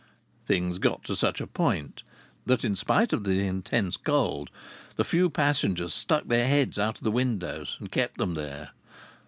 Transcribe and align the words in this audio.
Things 0.47 0.79
got 0.79 1.03
to 1.03 1.15
such 1.15 1.39
a 1.41 1.45
point 1.45 2.01
that, 2.47 2.61
despite 2.61 3.09
the 3.09 3.45
intense 3.45 3.97
cold, 3.97 4.49
the 4.95 5.03
few 5.03 5.29
passengers 5.29 5.93
stuck 5.93 6.25
their 6.27 6.47
heads 6.47 6.79
out 6.79 6.97
of 6.97 7.03
the 7.03 7.11
windows 7.11 7.77
and 7.79 7.91
kept 7.91 8.17
them 8.17 8.33
there. 8.33 8.71